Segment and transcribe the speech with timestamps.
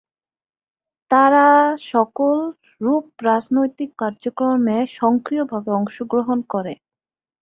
[1.11, 1.47] তারা
[1.91, 2.37] সকল
[2.81, 6.73] রূপ রাজনৈতিক কর্মকাণ্ডে সক্রিয়ভাবে অংশগ্রহণ করে।